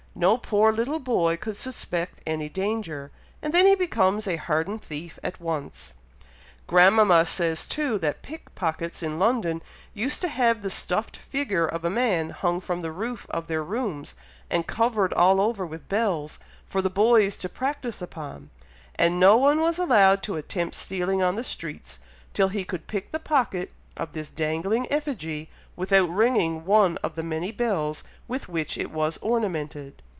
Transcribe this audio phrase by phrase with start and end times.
[0.13, 3.11] No poor little boy could suspect any danger,
[3.41, 5.93] and then he becomes a hardened thief at once."
[6.67, 11.85] "Grandmama says, too, that pick pockets, in London used to have the stuffed figure of
[11.85, 14.13] a man hung from the roof of their rooms,
[14.49, 18.49] and covered all over with bells, for the boys to practise upon,
[18.95, 21.99] and no one was allowed to attempt stealing on the streets,
[22.33, 27.23] till he could pick the pocket of this dangling effigy, without ringing one of the
[27.23, 30.01] many bells with which it was ornamented."